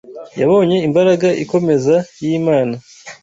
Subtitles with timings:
[0.39, 2.75] yabonye imbaraga ikomeza y’Imana